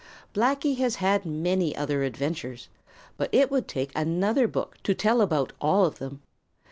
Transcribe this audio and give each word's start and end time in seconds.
Blacky 0.33 0.79
has 0.79 0.95
had 0.95 1.21
very 1.21 1.35
many 1.35 1.75
other 1.75 2.01
adventures, 2.01 2.69
but 3.17 3.29
it 3.31 3.51
would 3.51 3.67
take 3.67 3.91
another 3.95 4.47
book 4.47 4.79
to 4.81 4.95
tell 4.95 5.21
about 5.21 5.53
all 5.61 5.85
of 5.85 5.99
them. 5.99 6.21